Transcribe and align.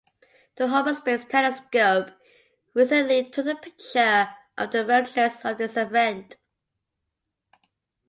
The 0.55 0.69
Hubble 0.69 0.95
Space 0.95 1.25
Telescope 1.25 2.07
recently 2.73 3.23
took 3.25 3.45
a 3.45 3.53
picture 3.53 4.29
of 4.57 4.71
the 4.71 4.83
remnants 4.83 5.45
of 5.45 5.59
this 5.59 5.77
event. 5.77 6.37